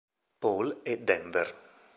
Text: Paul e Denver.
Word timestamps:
Paul 0.43 0.67
e 0.91 1.03
Denver. 1.03 1.49